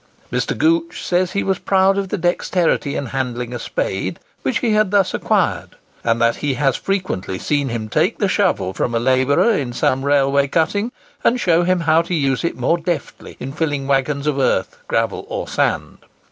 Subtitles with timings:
[0.31, 0.57] Mr.
[0.57, 4.89] Gooch says he was proud of the dexterity in handling a spade which he had
[4.89, 9.51] thus acquired, and that he has frequently seen him take the shovel from a labourer
[9.53, 10.91] in some railway cutting,
[11.23, 15.23] and show him how to use it more deftly in filling waggons of earth, gravel,
[15.29, 15.99] or sand.